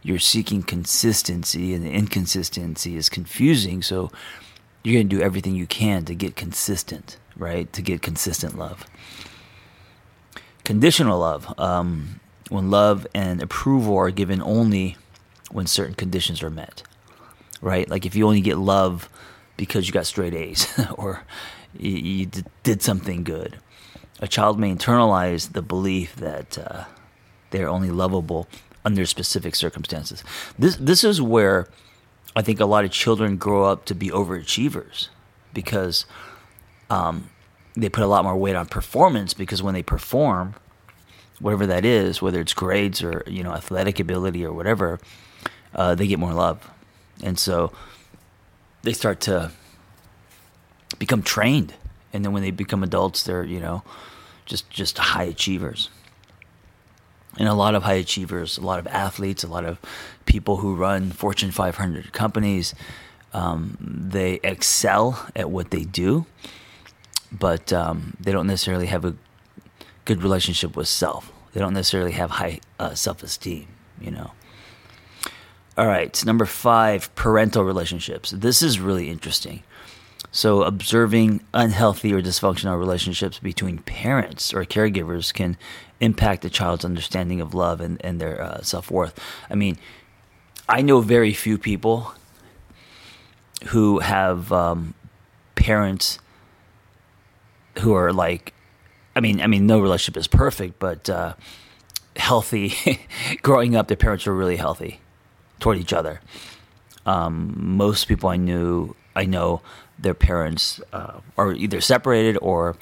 you're 0.04 0.20
seeking 0.20 0.62
consistency, 0.62 1.74
and 1.74 1.84
the 1.84 1.92
inconsistency 1.92 2.98
is 2.98 3.08
confusing. 3.08 3.82
So 3.82 4.12
you're 4.84 4.96
going 4.96 5.10
to 5.10 5.16
do 5.16 5.22
everything 5.22 5.56
you 5.56 5.66
can 5.66 6.04
to 6.06 6.14
get 6.14 6.36
consistent, 6.36 7.18
right? 7.38 7.72
To 7.72 7.82
get 7.82 8.02
consistent 8.02 8.58
love. 8.58 8.86
Conditional 10.66 11.20
love, 11.20 11.58
um, 11.60 12.20
when 12.50 12.70
love 12.70 13.08
and 13.16 13.42
approval 13.42 13.96
are 13.98 14.12
given 14.12 14.42
only 14.42 14.98
when 15.52 15.68
certain 15.68 15.96
conditions 15.96 16.44
are 16.44 16.50
met 16.50 16.84
right? 17.62 17.90
Like 17.90 18.06
if 18.06 18.16
you 18.16 18.26
only 18.26 18.42
get 18.42 18.58
love 18.58 19.10
because 19.58 19.88
you 19.88 19.94
got 19.94 20.06
straight 20.06 20.34
A's 20.34 20.68
or 20.98 21.24
you, 21.78 22.30
did 22.64 22.82
something 22.82 23.24
good. 23.24 23.58
A 24.20 24.28
child 24.28 24.60
may 24.60 24.74
internalize 24.74 25.54
the 25.54 25.62
belief 25.62 26.16
that 26.16 26.58
uh, 26.58 26.86
they're 27.52 27.70
only 27.70 27.92
lovable 27.92 28.48
under 28.84 29.06
specific 29.06 29.56
circumstances. 29.56 30.24
This 30.58 30.78
this 30.78 31.04
is 31.04 31.22
where 31.22 31.68
I 32.36 32.42
think 32.42 32.60
a 32.60 32.66
lot 32.66 32.86
of 32.86 32.92
children 32.92 33.38
grow 33.38 33.66
up 33.66 33.86
to 33.86 33.96
be 33.96 34.10
overachievers 34.10 35.10
because 35.54 36.06
um, 36.90 37.30
they 37.76 37.90
put 37.90 38.04
a 38.04 38.08
lot 38.08 38.24
more 38.24 38.36
weight 38.38 38.56
on 38.56 38.68
performance 38.68 39.34
because 39.34 39.62
when 39.62 39.74
they 39.74 39.84
perform, 39.84 40.56
whatever 41.40 41.66
that 41.66 41.84
is, 41.84 42.22
whether 42.22 42.40
it's 42.40 42.54
grades 42.54 43.04
or 43.04 43.24
you 43.28 43.44
know 43.44 43.52
athletic 43.52 44.00
ability 44.00 44.46
or 44.46 44.54
whatever, 44.54 45.00
uh, 45.74 45.94
they 45.94 46.08
get 46.08 46.20
more 46.20 46.34
love 46.34 46.70
and 47.24 47.38
so 47.40 47.72
they 48.84 48.94
start 48.94 49.20
to 49.22 49.52
become 51.00 51.22
trained 51.22 51.74
and 52.14 52.24
then 52.24 52.32
when 52.32 52.44
they 52.44 52.52
become 52.52 52.84
adults 52.84 53.24
they're 53.24 53.44
you 53.44 53.60
know 53.60 53.84
just 54.46 54.70
just 54.70 54.98
high 54.98 55.24
achievers 55.24 55.90
and 57.38 57.50
a 57.50 57.54
lot 57.54 57.76
of 57.76 57.84
high 57.84 57.94
achievers 57.94 58.58
a 58.58 58.62
lot 58.62 58.80
of 58.80 58.88
athletes 58.88 59.44
a 59.44 59.48
lot 59.48 59.66
of 59.66 59.80
people 60.26 60.58
who 60.58 60.76
run 60.76 61.12
fortune 61.12 61.52
500 61.52 62.14
companies 62.14 62.74
um, 63.34 63.78
they 63.80 64.40
excel 64.44 65.28
at 65.36 65.50
what 65.50 65.72
they 65.72 65.84
do 65.84 66.26
but 67.32 67.74
um, 67.74 68.16
they 68.20 68.32
don't 68.32 68.48
necessarily 68.48 68.88
have 68.88 69.04
a 69.04 69.16
good 70.06 70.24
relationship 70.24 70.76
with 70.76 70.88
self. 70.88 71.32
They 71.54 71.60
don't 71.60 71.74
necessarily 71.74 72.12
have 72.12 72.32
high 72.32 72.60
uh, 72.80 72.96
self 72.96 73.24
esteem, 73.24 73.68
you 74.00 74.12
know. 74.12 74.32
All 75.78 75.88
right, 75.88 76.26
number 76.26 76.46
five, 76.46 77.14
parental 77.16 77.66
relationships. 77.66 78.32
This 78.32 78.62
is 78.62 78.80
really 78.80 79.10
interesting. 79.10 79.64
So, 80.32 80.64
observing 80.64 81.42
unhealthy 81.54 82.14
or 82.14 82.22
dysfunctional 82.22 82.80
relationships 82.80 83.40
between 83.40 83.80
parents 83.80 84.54
or 84.54 84.64
caregivers 84.64 85.34
can 85.34 85.58
impact 86.00 86.46
a 86.46 86.50
child's 86.50 86.86
understanding 86.86 87.42
of 87.42 87.54
love 87.54 87.82
and, 87.82 88.04
and 88.06 88.22
their 88.22 88.42
uh, 88.42 88.62
self 88.62 88.90
worth. 88.90 89.20
I 89.50 89.56
mean, 89.56 89.78
I 90.70 90.82
know 90.82 91.02
very 91.02 91.34
few 91.34 91.58
people 91.58 92.14
who 93.68 94.00
have 94.00 94.54
um, 94.54 94.94
parents 95.56 96.20
who 97.80 97.94
are 97.94 98.14
like, 98.14 98.54
I 99.14 99.20
mean, 99.20 99.42
I 99.42 99.48
mean, 99.48 99.68
no 99.68 99.82
relationship 99.82 100.18
is 100.18 100.28
perfect, 100.28 100.80
but 100.80 101.10
uh, 101.10 101.34
healthy. 102.16 103.02
Growing 103.42 103.76
up, 103.76 103.90
their 103.90 103.98
parents 103.98 104.26
were 104.26 104.34
really 104.34 104.56
healthy 104.56 105.02
toward 105.60 105.78
each 105.78 105.94
other. 105.94 106.22
Um, 107.06 107.54
most 107.78 108.08
people 108.08 108.30
I 108.30 108.38
knew, 108.38 108.96
I 109.16 109.26
know, 109.26 109.62
their 109.98 110.14
parents 110.14 110.82
uh, 110.92 111.20
are 111.38 111.54
either 111.54 111.82
separated 111.82 112.38
or, 112.42 112.76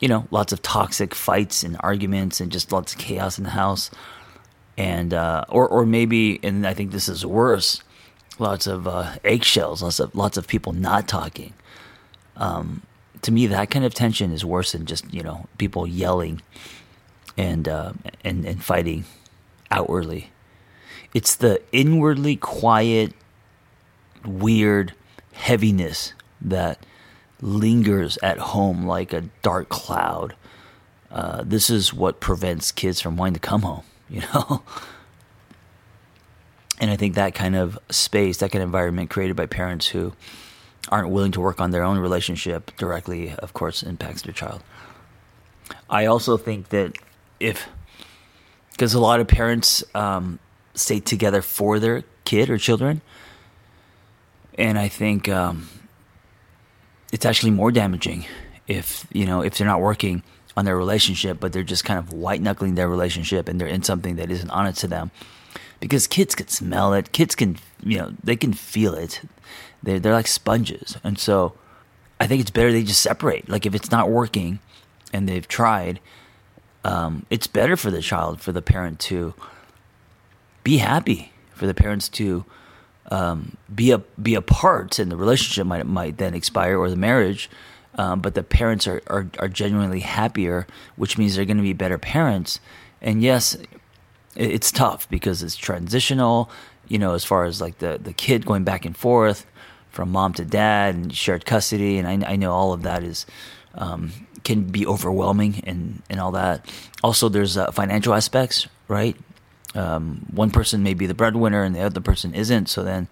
you 0.00 0.08
know, 0.08 0.26
lots 0.30 0.52
of 0.52 0.62
toxic 0.62 1.14
fights 1.14 1.62
and 1.62 1.76
arguments 1.80 2.40
and 2.40 2.52
just 2.52 2.70
lots 2.70 2.92
of 2.92 2.98
chaos 2.98 3.38
in 3.38 3.44
the 3.44 3.50
house, 3.50 3.90
and 4.76 5.14
uh, 5.14 5.44
or 5.48 5.66
or 5.66 5.86
maybe, 5.86 6.38
and 6.42 6.66
I 6.66 6.74
think 6.74 6.90
this 6.90 7.08
is 7.08 7.24
worse, 7.24 7.82
lots 8.38 8.66
of 8.66 8.86
uh, 8.86 9.16
eggshells, 9.24 9.82
lots 9.82 9.98
of 9.98 10.14
lots 10.14 10.36
of 10.36 10.46
people 10.46 10.72
not 10.72 11.08
talking. 11.08 11.54
Um, 12.36 12.82
to 13.22 13.32
me, 13.32 13.46
that 13.46 13.70
kind 13.70 13.84
of 13.84 13.94
tension 13.94 14.32
is 14.32 14.44
worse 14.44 14.72
than 14.72 14.84
just 14.84 15.12
you 15.12 15.22
know 15.22 15.46
people 15.56 15.86
yelling 15.86 16.42
and 17.36 17.66
uh, 17.66 17.92
and 18.22 18.44
and 18.44 18.62
fighting 18.62 19.04
outwardly. 19.70 20.30
It's 21.16 21.34
the 21.34 21.62
inwardly 21.72 22.36
quiet, 22.36 23.14
weird 24.22 24.92
heaviness 25.32 26.12
that 26.42 26.84
lingers 27.40 28.18
at 28.22 28.36
home 28.36 28.86
like 28.86 29.14
a 29.14 29.22
dark 29.40 29.70
cloud. 29.70 30.36
Uh, 31.10 31.42
this 31.42 31.70
is 31.70 31.94
what 31.94 32.20
prevents 32.20 32.70
kids 32.70 33.00
from 33.00 33.16
wanting 33.16 33.32
to 33.32 33.40
come 33.40 33.62
home, 33.62 33.84
you 34.10 34.20
know? 34.34 34.62
and 36.82 36.90
I 36.90 36.96
think 36.96 37.14
that 37.14 37.34
kind 37.34 37.56
of 37.56 37.78
space, 37.88 38.36
that 38.36 38.52
kind 38.52 38.62
of 38.62 38.68
environment 38.68 39.08
created 39.08 39.36
by 39.36 39.46
parents 39.46 39.86
who 39.86 40.12
aren't 40.90 41.08
willing 41.08 41.32
to 41.32 41.40
work 41.40 41.62
on 41.62 41.70
their 41.70 41.82
own 41.82 41.96
relationship 41.96 42.76
directly, 42.76 43.32
of 43.38 43.54
course, 43.54 43.82
impacts 43.82 44.20
their 44.20 44.34
child. 44.34 44.62
I 45.88 46.04
also 46.04 46.36
think 46.36 46.68
that 46.68 46.98
if, 47.40 47.68
because 48.72 48.92
a 48.92 49.00
lot 49.00 49.20
of 49.20 49.26
parents 49.26 49.82
um, 49.94 50.40
stay 50.76 51.00
together 51.00 51.42
for 51.42 51.78
their 51.78 52.04
kid 52.24 52.50
or 52.50 52.58
children, 52.58 53.00
and 54.56 54.78
I 54.78 54.88
think 54.88 55.28
um, 55.28 55.68
it's 57.12 57.26
actually 57.26 57.52
more 57.52 57.72
damaging 57.72 58.26
if 58.68 59.06
you 59.12 59.26
know 59.26 59.42
if 59.42 59.56
they're 59.56 59.66
not 59.66 59.80
working 59.80 60.22
on 60.56 60.64
their 60.64 60.76
relationship, 60.76 61.38
but 61.38 61.52
they're 61.52 61.62
just 61.62 61.84
kind 61.84 61.98
of 61.98 62.12
white 62.12 62.40
knuckling 62.40 62.74
their 62.74 62.88
relationship 62.88 63.48
and 63.48 63.60
they're 63.60 63.68
in 63.68 63.82
something 63.82 64.16
that 64.16 64.30
isn't 64.30 64.50
honest 64.50 64.80
to 64.80 64.88
them. 64.88 65.10
Because 65.80 66.06
kids 66.06 66.34
can 66.34 66.48
smell 66.48 66.94
it, 66.94 67.12
kids 67.12 67.34
can 67.34 67.58
you 67.82 67.98
know 67.98 68.12
they 68.22 68.36
can 68.36 68.52
feel 68.52 68.94
it. 68.94 69.20
They're 69.82 70.00
they're 70.00 70.14
like 70.14 70.26
sponges, 70.26 70.96
and 71.04 71.18
so 71.18 71.52
I 72.18 72.26
think 72.26 72.40
it's 72.40 72.50
better 72.50 72.72
they 72.72 72.82
just 72.82 73.02
separate. 73.02 73.48
Like 73.48 73.66
if 73.66 73.74
it's 73.74 73.90
not 73.90 74.10
working, 74.10 74.58
and 75.12 75.28
they've 75.28 75.46
tried, 75.46 76.00
um, 76.84 77.26
it's 77.28 77.46
better 77.46 77.76
for 77.76 77.90
the 77.90 78.00
child 78.00 78.40
for 78.40 78.52
the 78.52 78.62
parent 78.62 78.98
to 79.00 79.34
be 80.66 80.78
happy, 80.78 81.30
for 81.54 81.64
the 81.68 81.74
parents 81.74 82.08
to 82.08 82.44
um, 83.12 83.56
be 83.72 83.92
a 83.92 83.98
be 84.20 84.34
a 84.34 84.42
part, 84.42 84.98
and 84.98 85.12
the 85.12 85.16
relationship 85.16 85.64
might 85.64 85.86
might 85.86 86.18
then 86.18 86.34
expire 86.34 86.76
or 86.76 86.90
the 86.90 86.96
marriage. 86.96 87.48
Um, 87.94 88.20
but 88.20 88.34
the 88.34 88.42
parents 88.42 88.88
are, 88.88 89.00
are 89.06 89.28
are 89.38 89.48
genuinely 89.48 90.00
happier, 90.00 90.66
which 90.96 91.16
means 91.18 91.36
they're 91.36 91.44
going 91.44 91.56
to 91.56 91.62
be 91.62 91.72
better 91.72 91.98
parents. 91.98 92.58
And 93.00 93.22
yes, 93.22 93.56
it's 94.34 94.72
tough 94.72 95.08
because 95.08 95.40
it's 95.44 95.54
transitional. 95.54 96.50
You 96.88 96.98
know, 96.98 97.14
as 97.14 97.24
far 97.24 97.44
as 97.44 97.60
like 97.60 97.78
the 97.78 98.00
the 98.02 98.12
kid 98.12 98.44
going 98.44 98.64
back 98.64 98.84
and 98.84 98.96
forth 98.96 99.46
from 99.90 100.10
mom 100.10 100.34
to 100.34 100.44
dad 100.44 100.96
and 100.96 101.14
shared 101.14 101.46
custody, 101.46 101.96
and 101.98 102.24
I, 102.24 102.32
I 102.32 102.36
know 102.36 102.52
all 102.52 102.72
of 102.72 102.82
that 102.82 103.04
is 103.04 103.24
um, 103.76 104.10
can 104.42 104.64
be 104.64 104.84
overwhelming 104.84 105.62
and 105.64 106.02
and 106.10 106.18
all 106.18 106.32
that. 106.32 106.66
Also, 107.04 107.28
there's 107.28 107.56
uh, 107.56 107.70
financial 107.70 108.14
aspects, 108.14 108.66
right? 108.88 109.16
Um, 109.76 110.26
one 110.32 110.50
person 110.50 110.82
may 110.82 110.94
be 110.94 111.06
the 111.06 111.14
breadwinner 111.14 111.62
and 111.62 111.74
the 111.74 111.80
other 111.80 112.00
person 112.00 112.34
isn't. 112.34 112.68
So 112.68 112.82
then, 112.82 113.08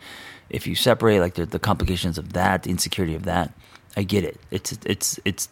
if 0.51 0.67
you 0.67 0.75
separate, 0.75 1.21
like 1.21 1.35
the, 1.35 1.47
the 1.47 1.59
complications 1.59 2.19
of 2.19 2.33
that, 2.33 2.63
the 2.65 2.71
insecurity 2.71 3.15
of 3.15 3.25
that, 3.25 3.53
I 3.97 4.03
get 4.03 4.25
it. 4.25 4.41
It's 4.51 4.73
it's 4.85 5.21
it's 5.25 5.49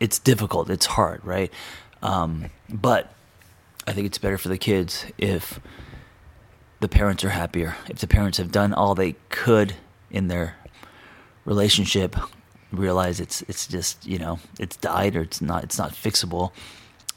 it's 0.00 0.18
difficult. 0.18 0.70
It's 0.70 0.86
hard, 0.86 1.24
right? 1.24 1.52
Um, 2.02 2.50
but 2.68 3.12
I 3.86 3.92
think 3.92 4.06
it's 4.06 4.18
better 4.18 4.38
for 4.38 4.48
the 4.48 4.58
kids 4.58 5.06
if 5.18 5.60
the 6.80 6.88
parents 6.88 7.24
are 7.24 7.30
happier. 7.30 7.76
If 7.88 7.98
the 7.98 8.06
parents 8.06 8.38
have 8.38 8.50
done 8.50 8.72
all 8.72 8.94
they 8.94 9.16
could 9.28 9.74
in 10.10 10.28
their 10.28 10.56
relationship, 11.44 12.16
realize 12.72 13.20
it's 13.20 13.42
it's 13.42 13.66
just 13.66 14.06
you 14.06 14.18
know 14.18 14.38
it's 14.58 14.76
died 14.76 15.16
or 15.16 15.22
it's 15.22 15.40
not 15.40 15.64
it's 15.64 15.78
not 15.78 15.92
fixable. 15.92 16.52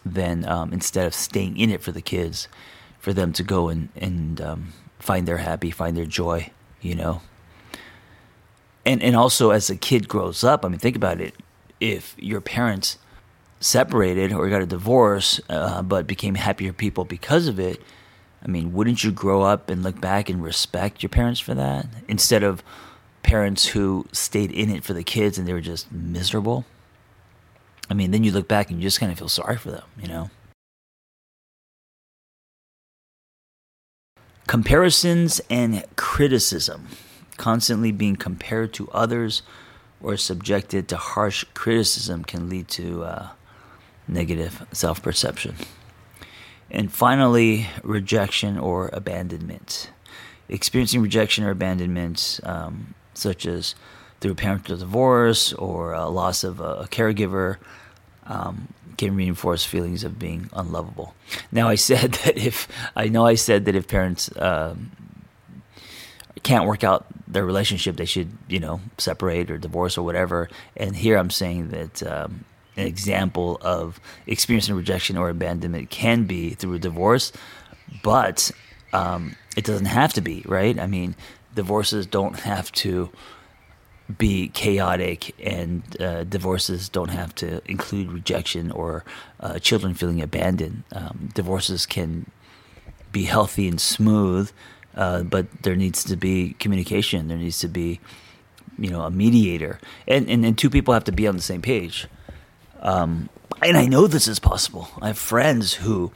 Then 0.06 0.46
um, 0.46 0.72
instead 0.74 1.08
of 1.08 1.14
staying 1.14 1.58
in 1.58 1.72
it 1.72 1.82
for 1.82 1.92
the 1.92 2.02
kids, 2.02 2.48
for 3.06 3.14
them 3.14 3.32
to 3.32 3.44
go 3.44 3.70
and 3.70 3.90
and 3.96 4.42
um, 4.42 4.74
find 4.98 5.28
their 5.28 5.38
happy, 5.38 5.70
find 5.70 5.96
their 5.96 6.08
joy, 6.08 6.50
you 6.82 6.96
know. 6.96 7.22
And 8.84 9.04
and 9.04 9.16
also 9.16 9.52
as 9.52 9.70
a 9.70 9.76
kid 9.76 10.08
grows 10.08 10.44
up, 10.44 10.66
I 10.66 10.70
mean, 10.70 10.80
think 10.80 10.96
about 10.96 11.22
it. 11.22 11.36
If 11.80 12.16
your 12.18 12.42
parents 12.42 12.98
separated 13.60 14.34
or 14.34 14.50
got 14.50 14.64
a 14.64 14.66
divorce, 14.66 15.40
uh, 15.50 15.84
but 15.84 16.08
became 16.08 16.34
happier 16.34 16.74
people 16.74 17.06
because 17.06 17.48
of 17.48 17.60
it, 17.60 17.80
I 18.42 18.48
mean, 18.48 18.74
wouldn't 18.74 19.04
you 19.04 19.12
grow 19.12 19.44
up 19.44 19.70
and 19.70 19.84
look 19.84 20.02
back 20.02 20.28
and 20.28 20.42
respect 20.42 21.04
your 21.04 21.12
parents 21.12 21.40
for 21.40 21.54
that 21.54 21.86
instead 22.08 22.42
of 22.42 22.64
parents 23.22 23.68
who 23.68 24.08
stayed 24.14 24.52
in 24.52 24.72
it 24.72 24.84
for 24.84 24.94
the 24.94 25.04
kids 25.04 25.38
and 25.38 25.48
they 25.48 25.54
were 25.54 25.62
just 25.62 25.92
miserable? 25.92 26.66
I 27.88 27.94
mean, 27.94 28.10
then 28.10 28.24
you 28.24 28.32
look 28.32 28.48
back 28.48 28.72
and 28.72 28.80
you 28.80 28.84
just 28.88 29.00
kind 29.00 29.12
of 29.12 29.20
feel 29.20 29.30
sorry 29.30 29.58
for 29.58 29.70
them, 29.70 29.84
you 30.02 30.08
know. 30.08 30.32
Comparisons 34.48 35.42
and 35.50 35.84
criticism. 35.96 36.88
Constantly 37.38 37.92
being 37.92 38.16
compared 38.16 38.74
to 38.74 38.90
others 38.92 39.42
or 40.02 40.16
subjected 40.18 40.88
to 40.88 40.98
harsh 40.98 41.44
criticism 41.54 42.24
can 42.24 42.48
lead 42.48 42.68
to 42.68 43.04
uh, 43.04 43.30
negative 44.08 44.66
self 44.72 45.02
perception. 45.02 45.56
And 46.70 46.92
finally, 46.92 47.68
rejection 47.84 48.58
or 48.58 48.90
abandonment. 48.94 49.90
Experiencing 50.48 51.02
rejection 51.02 51.44
or 51.44 51.52
abandonment, 51.52 52.40
um, 52.44 52.94
such 53.14 53.46
as 53.46 53.76
through 54.22 54.36
parental 54.36 54.78
divorce 54.78 55.54
or 55.54 55.94
a 55.94 56.08
loss 56.08 56.44
of 56.44 56.60
a 56.60 56.88
caregiver, 56.92 57.58
um, 58.26 58.68
can 58.98 59.16
reinforce 59.16 59.66
feelings 59.66 60.04
of 60.04 60.18
being 60.18 60.50
unlovable. 60.54 61.14
Now, 61.52 61.68
I 61.68 61.76
said 61.76 62.14
that 62.24 62.38
if 62.38 62.68
I 62.96 63.08
know 63.08 63.26
I 63.26 63.36
said 63.36 63.66
that 63.66 63.76
if 63.76 63.88
parents 63.88 64.30
um, 64.38 64.92
can't 66.44 66.66
work 66.66 66.84
out 66.84 67.06
their 67.28 67.46
relationship, 67.46 67.98
they 67.98 68.06
should 68.06 68.32
you 68.48 68.60
know 68.60 68.82
separate 68.98 69.52
or 69.52 69.58
divorce 69.58 69.98
or 69.98 70.04
whatever. 70.04 70.50
And 70.78 70.96
here 70.96 71.18
I'm 71.18 71.32
saying 71.32 71.70
that. 71.70 72.04
Um, 72.04 72.46
an 72.78 72.88
example 72.88 73.58
of 73.62 74.02
experiencing 74.28 74.76
rejection 74.76 75.16
or 75.16 75.30
abandonment 75.30 75.90
can 75.90 76.26
be 76.26 76.50
through 76.50 76.74
a 76.74 76.80
divorce, 76.80 77.32
but 78.04 78.52
um, 78.94 79.36
it 79.56 79.64
doesn't 79.64 79.86
have 79.86 80.14
to 80.14 80.22
be, 80.22 80.44
right? 80.46 80.78
I 80.80 80.88
mean, 80.88 81.16
divorces 81.54 82.06
don't 82.06 82.40
have 82.40 82.72
to 82.74 83.10
be 84.18 84.50
chaotic, 84.50 85.34
and 85.44 85.84
uh, 86.00 86.24
divorces 86.26 86.90
don't 86.90 87.10
have 87.10 87.34
to 87.36 87.62
include 87.70 88.12
rejection 88.12 88.72
or 88.72 89.04
uh, 89.40 89.58
children 89.60 89.94
feeling 89.94 90.22
abandoned. 90.22 90.84
Um, 90.92 91.30
divorces 91.34 91.86
can 91.86 92.30
be 93.12 93.24
healthy 93.24 93.68
and 93.68 93.82
smooth, 93.82 94.52
uh, 94.96 95.24
but 95.24 95.48
there 95.64 95.76
needs 95.76 96.04
to 96.04 96.16
be 96.16 96.56
communication. 96.60 97.28
There 97.28 97.38
needs 97.38 97.60
to 97.60 97.68
be, 97.68 98.00
you 98.78 98.90
know, 98.90 99.02
a 99.02 99.12
mediator, 99.12 99.80
and 100.08 100.30
and, 100.30 100.46
and 100.46 100.58
two 100.58 100.70
people 100.70 100.94
have 100.94 101.06
to 101.06 101.12
be 101.12 101.28
on 101.28 101.36
the 101.36 101.42
same 101.42 101.62
page. 101.62 102.08
Um, 102.82 103.30
and 103.64 103.78
I 103.78 103.88
know 103.88 104.06
this 104.06 104.28
is 104.28 104.38
possible. 104.38 104.90
I 105.02 105.08
have 105.08 105.18
friends 105.18 105.74
who 105.74 106.12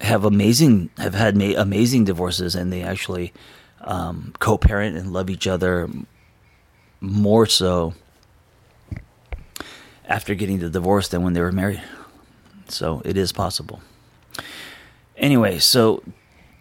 have 0.00 0.24
amazing 0.24 0.88
have 0.96 1.14
had 1.14 1.36
ma- 1.36 1.60
amazing 1.60 2.04
divorces, 2.04 2.54
and 2.54 2.72
they 2.72 2.82
actually 2.82 3.34
um, 3.82 4.32
co-parent 4.38 4.96
and 4.96 5.12
love 5.12 5.28
each 5.28 5.46
other 5.46 5.88
more 7.00 7.46
so 7.46 7.94
after 10.04 10.34
getting 10.34 10.58
the 10.58 10.68
divorce 10.68 11.08
than 11.08 11.22
when 11.22 11.32
they 11.32 11.40
were 11.40 11.52
married. 11.52 11.82
So 12.68 13.00
it 13.04 13.16
is 13.16 13.32
possible. 13.32 13.80
Anyway, 15.16 15.58
so 15.58 16.02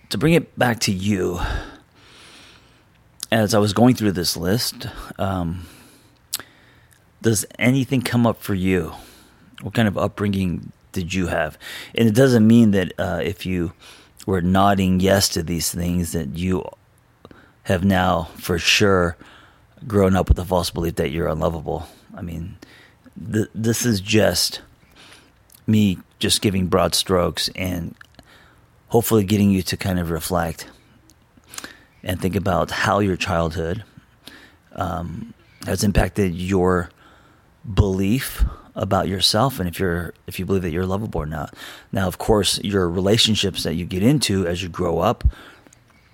to 0.09 0.17
bring 0.17 0.33
it 0.33 0.57
back 0.57 0.79
to 0.81 0.91
you, 0.91 1.39
as 3.31 3.53
I 3.53 3.59
was 3.59 3.73
going 3.73 3.95
through 3.95 4.13
this 4.13 4.35
list, 4.35 4.87
um, 5.17 5.65
does 7.21 7.45
anything 7.57 8.01
come 8.01 8.25
up 8.25 8.41
for 8.41 8.53
you? 8.53 8.93
What 9.61 9.73
kind 9.73 9.87
of 9.87 9.97
upbringing 9.97 10.71
did 10.91 11.13
you 11.13 11.27
have? 11.27 11.57
And 11.95 12.07
it 12.07 12.15
doesn't 12.15 12.47
mean 12.47 12.71
that 12.71 12.93
uh, 12.97 13.21
if 13.23 13.45
you 13.45 13.73
were 14.25 14.41
nodding 14.41 14.99
yes 14.99 15.29
to 15.29 15.43
these 15.43 15.71
things 15.71 16.11
that 16.13 16.37
you 16.37 16.63
have 17.63 17.83
now 17.83 18.29
for 18.37 18.57
sure 18.57 19.17
grown 19.87 20.15
up 20.15 20.27
with 20.27 20.37
the 20.37 20.45
false 20.45 20.69
belief 20.69 20.95
that 20.95 21.09
you're 21.09 21.27
unlovable. 21.27 21.87
I 22.15 22.21
mean, 22.21 22.57
th- 23.31 23.49
this 23.53 23.85
is 23.85 24.01
just 24.01 24.61
me 25.67 25.99
just 26.19 26.41
giving 26.41 26.67
broad 26.67 26.95
strokes 26.95 27.49
and 27.55 27.95
hopefully 28.87 29.23
getting 29.23 29.51
you 29.51 29.61
to 29.61 29.77
kind 29.77 29.99
of 29.99 30.09
reflect 30.09 30.67
and 32.03 32.19
think 32.21 32.35
about 32.35 32.71
how 32.71 32.99
your 32.99 33.15
childhood 33.15 33.83
um, 34.73 35.33
has 35.65 35.83
impacted 35.83 36.33
your 36.33 36.89
belief 37.73 38.43
about 38.75 39.07
yourself 39.07 39.59
and 39.59 39.67
if 39.67 39.77
you're 39.77 40.13
if 40.25 40.39
you 40.39 40.45
believe 40.45 40.61
that 40.61 40.71
you're 40.71 40.85
lovable 40.85 41.21
or 41.21 41.25
not. 41.25 41.53
Now, 41.91 42.07
of 42.07 42.17
course, 42.17 42.59
your 42.63 42.89
relationships 42.89 43.63
that 43.63 43.75
you 43.75 43.85
get 43.85 44.03
into 44.03 44.47
as 44.47 44.63
you 44.63 44.69
grow 44.69 44.99
up, 44.99 45.23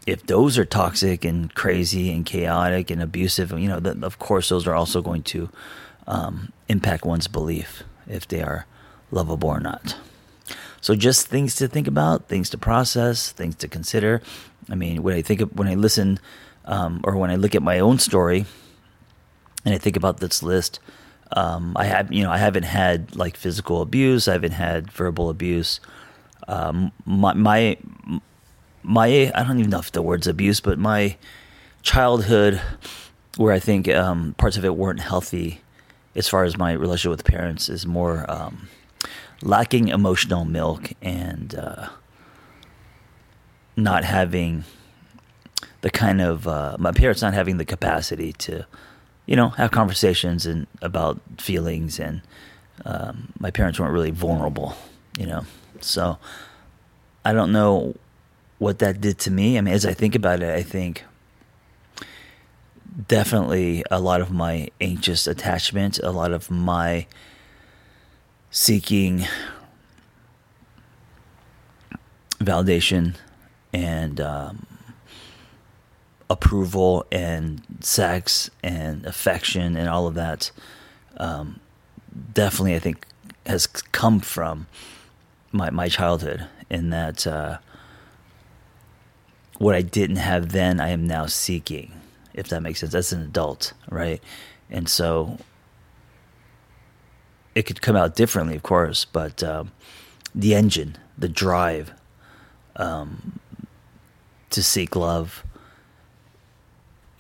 if 0.06 0.26
those 0.28 0.58
are 0.58 0.66
toxic 0.66 1.26
and 1.26 1.54
crazy 1.56 2.12
and 2.12 2.26
chaotic 2.26 2.92
and 2.92 3.02
abusive, 3.02 3.52
you 3.52 3.68
know, 3.68 3.78
of 4.04 4.20
course, 4.20 4.50
those 4.50 4.68
are 4.68 4.76
also 4.76 5.02
going 5.02 5.24
to 5.24 5.50
um, 6.08 6.52
impact 6.68 7.06
one's 7.06 7.28
belief 7.28 7.84
if 8.08 8.28
they 8.28 8.42
are 8.42 8.68
lovable 9.12 9.50
or 9.50 9.60
not. 9.60 9.98
So, 10.80 10.96
just 10.96 11.28
things 11.28 11.56
to 11.56 11.68
think 11.68 11.88
about, 11.88 12.28
things 12.28 12.52
to 12.52 12.58
process, 12.60 13.32
things 13.32 13.56
to 13.56 13.68
consider. 13.68 14.22
I 14.70 14.76
mean, 14.76 15.02
when 15.02 15.16
I 15.16 15.24
think 15.24 15.42
of, 15.42 15.58
when 15.58 15.68
I 15.68 15.74
listen 15.74 16.20
um, 16.66 17.02
or 17.04 17.18
when 17.18 17.32
I 17.32 17.36
look 17.36 17.56
at 17.56 17.64
my 17.64 17.80
own 17.80 17.98
story 17.98 18.46
and 19.66 19.74
I 19.74 19.80
think 19.80 19.96
about 19.96 20.20
this 20.20 20.44
list, 20.44 20.80
um, 21.32 21.76
I 21.76 21.86
have, 21.86 22.14
you 22.14 22.22
know, 22.22 22.30
I 22.30 22.38
haven't 22.38 22.64
had 22.64 23.16
like 23.16 23.36
physical 23.36 23.82
abuse. 23.82 24.28
I 24.28 24.34
haven't 24.34 24.52
had 24.52 24.92
verbal 24.92 25.32
abuse. 25.32 25.80
Um, 26.48 26.92
my, 27.06 27.34
my, 27.34 27.78
my, 28.86 29.32
I 29.34 29.44
don't 29.44 29.60
even 29.60 29.72
know 29.72 29.80
if 29.80 29.92
the 29.92 30.02
word's 30.02 30.28
abuse, 30.28 30.60
but 30.60 30.78
my 30.78 31.18
childhood, 31.82 32.62
where 33.38 33.54
I 33.54 33.60
think 33.60 33.90
um, 33.90 34.36
parts 34.38 34.58
of 34.58 34.66
it 34.66 34.76
weren't 34.76 35.00
healthy, 35.00 35.62
as 36.16 36.28
far 36.28 36.44
as 36.44 36.58
my 36.58 36.72
relationship 36.72 37.12
with 37.12 37.26
parents, 37.26 37.68
is 37.68 37.86
more 37.86 38.26
um, 38.30 38.70
lacking 39.42 39.90
emotional 39.90 40.46
milk 40.46 40.94
and 41.02 41.56
uh, 41.56 41.90
not 43.76 44.04
having 44.04 44.64
the 45.82 45.90
kind 45.90 46.22
of 46.22 46.48
uh, 46.48 46.78
my 46.80 46.92
parents 46.92 47.22
not 47.22 47.34
having 47.34 47.58
the 47.58 47.66
capacity 47.66 48.34
to 48.34 48.66
you 49.26 49.36
know, 49.36 49.50
have 49.50 49.72
conversations 49.72 50.46
and 50.46 50.68
about 50.82 51.20
feelings. 51.38 52.00
And 52.00 52.22
um, 52.86 53.34
my 53.40 53.52
parents 53.52 53.80
weren't 53.80 53.94
really 53.94 54.12
vulnerable, 54.12 54.76
you 55.18 55.26
know. 55.26 55.46
So 55.82 56.18
I 57.24 57.34
don't 57.34 57.52
know 57.52 57.96
what 58.58 58.80
that 58.80 59.02
did 59.02 59.20
to 59.20 59.32
me. 59.32 59.58
I 59.58 59.62
mean, 59.62 59.74
as 59.74 59.86
I 59.86 59.94
think 59.94 60.16
about 60.16 60.42
it, 60.42 60.50
I 60.50 60.64
think 60.64 61.04
definitely 63.08 63.84
a 63.92 64.00
lot 64.00 64.22
of 64.22 64.32
my 64.32 64.70
anxious 64.80 65.28
attachment, 65.28 66.00
a 66.00 66.12
lot 66.12 66.32
of 66.32 66.50
my 66.50 67.08
seeking 68.50 69.26
validation 72.40 73.16
and 73.74 74.22
um, 74.22 74.66
approval 76.30 77.06
and 77.12 77.62
sex 77.82 78.50
and 78.64 79.06
affection 79.06 79.76
and 79.76 79.90
all 79.90 80.08
of 80.08 80.16
that 80.16 80.52
um, 81.18 81.60
definitely 82.34 82.76
I 82.76 82.80
think 82.80 83.06
has 83.46 83.68
come 83.68 84.20
from 84.20 84.68
my 85.52 85.70
my 85.70 85.88
childhood 85.88 86.48
in 86.70 86.90
that 86.90 87.28
uh, 87.28 87.58
what 89.58 89.76
I 89.76 89.82
didn't 89.82 90.18
have 90.18 90.52
then 90.52 90.80
I 90.80 90.90
am 90.90 91.08
now 91.08 91.26
seeking 91.26 91.92
if 92.34 92.48
that 92.50 92.62
makes 92.62 92.82
sense 92.82 92.94
as 92.96 93.14
an 93.14 93.22
adult 93.22 93.74
right 93.90 94.22
and 94.70 94.90
so 94.90 95.38
it 97.54 97.64
could 97.64 97.82
come 97.82 97.96
out 97.96 98.16
differently 98.16 98.56
of 98.56 98.64
course 98.64 99.06
but 99.06 99.44
um, 99.44 99.72
the 100.34 100.54
engine 100.54 100.98
the 101.18 101.30
drive 101.30 101.94
um, 102.76 103.40
to 104.50 104.62
seek 104.62 104.96
love 104.96 105.44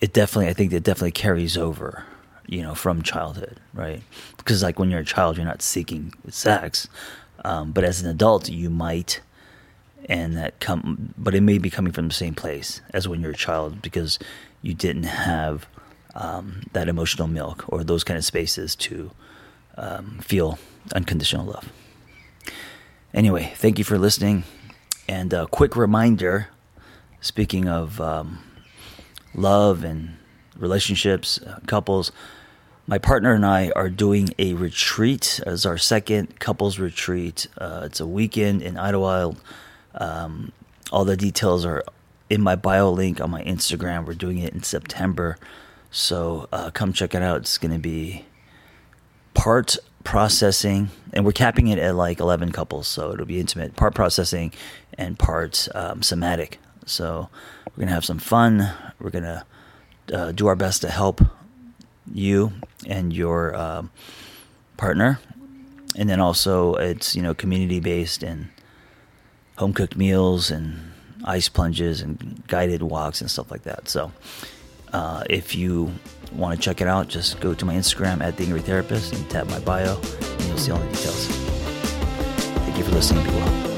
it 0.01 0.13
definitely, 0.13 0.49
I 0.49 0.53
think 0.53 0.73
it 0.73 0.83
definitely 0.83 1.11
carries 1.11 1.57
over, 1.57 2.03
you 2.45 2.61
know, 2.61 2.75
from 2.75 3.01
childhood, 3.01 3.59
right? 3.73 4.03
Because 4.37 4.61
like 4.61 4.77
when 4.77 4.91
you're 4.91 4.99
a 4.99 5.05
child, 5.05 5.37
you're 5.37 5.45
not 5.45 5.61
seeking 5.61 6.13
sex, 6.29 6.87
um, 7.43 7.71
but 7.71 7.83
as 7.83 8.01
an 8.01 8.09
adult, 8.09 8.49
you 8.49 8.69
might, 8.69 9.21
and 10.07 10.37
that 10.37 10.59
come, 10.59 11.13
but 11.17 11.33
it 11.35 11.41
may 11.41 11.57
be 11.57 11.69
coming 11.69 11.91
from 11.91 12.07
the 12.07 12.13
same 12.13 12.35
place 12.35 12.81
as 12.91 13.07
when 13.07 13.21
you're 13.21 13.31
a 13.31 13.35
child 13.35 13.81
because 13.81 14.19
you 14.61 14.73
didn't 14.73 15.03
have 15.03 15.67
um, 16.13 16.63
that 16.73 16.87
emotional 16.87 17.27
milk 17.27 17.65
or 17.67 17.83
those 17.83 18.03
kind 18.03 18.17
of 18.17 18.25
spaces 18.25 18.75
to 18.75 19.11
um, 19.77 20.19
feel 20.21 20.57
unconditional 20.93 21.45
love. 21.45 21.71
Anyway, 23.13 23.53
thank 23.55 23.77
you 23.77 23.83
for 23.85 23.97
listening, 23.97 24.43
and 25.07 25.33
a 25.33 25.47
quick 25.47 25.75
reminder. 25.75 26.49
Speaking 27.21 27.67
of 27.67 27.99
um, 27.99 28.39
love 29.33 29.83
and 29.83 30.17
relationships, 30.57 31.39
uh, 31.41 31.59
couples. 31.65 32.11
My 32.87 32.97
partner 32.97 33.33
and 33.33 33.45
I 33.45 33.71
are 33.75 33.89
doing 33.89 34.29
a 34.37 34.53
retreat 34.53 35.39
as 35.45 35.65
our 35.65 35.77
second 35.77 36.39
couples 36.39 36.77
retreat. 36.77 37.47
Uh, 37.57 37.81
it's 37.85 37.99
a 37.99 38.05
weekend 38.05 38.61
in 38.61 38.75
Idyllwild. 38.75 39.37
Um, 39.95 40.51
all 40.91 41.05
the 41.05 41.17
details 41.17 41.65
are 41.65 41.83
in 42.29 42.41
my 42.41 42.55
bio 42.55 42.91
link 42.91 43.19
on 43.21 43.31
my 43.31 43.43
Instagram. 43.43 44.05
We're 44.05 44.13
doing 44.13 44.39
it 44.39 44.53
in 44.53 44.63
September. 44.63 45.37
So 45.91 46.47
uh, 46.51 46.71
come 46.71 46.93
check 46.93 47.15
it 47.15 47.21
out. 47.21 47.37
It's 47.37 47.57
going 47.57 47.71
to 47.71 47.79
be 47.79 48.25
part 49.33 49.77
processing, 50.03 50.89
and 51.13 51.25
we're 51.25 51.31
capping 51.31 51.67
it 51.67 51.79
at 51.79 51.95
like 51.95 52.19
11 52.19 52.51
couples. 52.51 52.87
So 52.87 53.11
it'll 53.11 53.25
be 53.25 53.39
intimate, 53.39 53.75
part 53.75 53.95
processing 53.95 54.53
and 54.97 55.17
part 55.17 55.67
um, 55.73 56.01
somatic. 56.01 56.59
So 56.85 57.29
we're 57.67 57.81
going 57.81 57.87
to 57.87 57.93
have 57.93 58.05
some 58.05 58.19
fun. 58.19 58.71
We're 58.99 59.09
going 59.09 59.23
to 59.23 59.45
uh, 60.13 60.31
do 60.31 60.47
our 60.47 60.55
best 60.55 60.81
to 60.81 60.89
help 60.89 61.21
you 62.13 62.53
and 62.85 63.11
your 63.11 63.55
uh, 63.55 63.83
partner. 64.77 65.19
And 65.97 66.09
then 66.09 66.19
also, 66.19 66.75
it's 66.75 67.15
you 67.15 67.21
know 67.21 67.33
community 67.33 67.79
based 67.79 68.21
and 68.21 68.49
home 69.57 69.73
cooked 69.73 69.95
meals 69.95 70.51
and 70.51 70.91
ice 71.23 71.49
plunges 71.49 72.01
and 72.01 72.43
guided 72.47 72.81
walks 72.81 73.21
and 73.21 73.29
stuff 73.29 73.51
like 73.51 73.63
that. 73.63 73.89
So, 73.89 74.11
uh, 74.93 75.23
if 75.29 75.55
you 75.55 75.91
want 76.33 76.59
to 76.59 76.63
check 76.63 76.81
it 76.81 76.87
out, 76.87 77.07
just 77.07 77.39
go 77.39 77.53
to 77.53 77.65
my 77.65 77.75
Instagram 77.75 78.21
at 78.21 78.37
the 78.37 78.43
Angry 78.43 78.61
Therapist 78.61 79.13
and 79.13 79.29
tap 79.29 79.47
my 79.47 79.59
bio, 79.59 79.97
and 79.97 80.45
you'll 80.45 80.57
see 80.57 80.71
all 80.71 80.79
the 80.79 80.87
details. 80.87 81.27
Thank 82.65 82.77
you 82.77 82.83
for 82.83 82.91
listening. 82.91 83.25
Well. 83.27 83.74